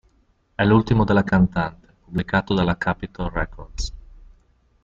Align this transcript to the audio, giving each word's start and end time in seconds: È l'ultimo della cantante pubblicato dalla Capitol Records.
È 0.55 0.65
l'ultimo 0.65 1.03
della 1.03 1.23
cantante 1.23 1.93
pubblicato 2.03 2.55
dalla 2.55 2.75
Capitol 2.75 3.29
Records. 3.29 3.93